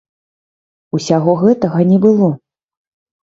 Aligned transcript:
Усяго 0.99 1.35
гэтага 1.43 1.79
не 1.91 1.99
было! 2.05 2.31